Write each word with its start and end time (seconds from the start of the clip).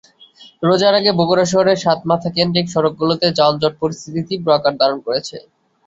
রোজার 0.63 0.93
আগেই 0.99 1.17
বগুড়া 1.19 1.45
শহরের 1.51 1.81
সাতমাথাকেন্দ্রিক 1.83 2.65
সড়কগুলোতে 2.69 3.27
যানজট 3.39 3.73
পরিস্থিতি 3.81 4.21
তীব্র 4.29 4.47
আকার 4.57 4.73
ধারণ 4.81 4.99
করেছে। 5.07 5.35